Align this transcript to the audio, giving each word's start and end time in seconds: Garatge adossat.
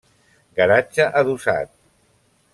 Garatge 0.59 1.05
adossat. 1.21 1.69